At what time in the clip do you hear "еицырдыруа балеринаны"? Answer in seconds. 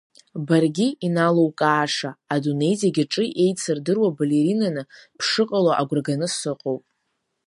3.43-4.83